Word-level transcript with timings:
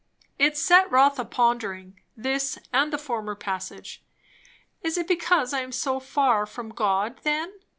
It 0.39 0.57
set 0.57 0.89
Rotha 0.91 1.25
pondering, 1.25 2.01
this 2.17 2.57
and 2.73 2.91
the 2.91 2.97
former 2.97 3.35
passage. 3.35 4.03
Is 4.81 4.97
it 4.97 5.07
because 5.07 5.53
I 5.53 5.59
am 5.59 5.71
so 5.71 5.99
far 5.99 6.47
from 6.47 6.69
God, 6.69 7.19
then? 7.21 7.53